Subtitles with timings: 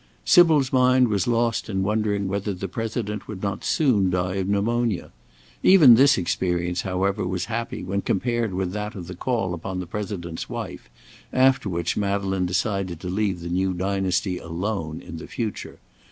[0.25, 5.11] Sybil's mind was lost in wondering whether the President would not soon die of pneumonia.
[5.61, 9.85] Even this experience, however, was happy when compared with that of the call upon the
[9.85, 10.89] President's wife,
[11.31, 15.77] after which Madeleine decided to leave the new dynasty alone in future.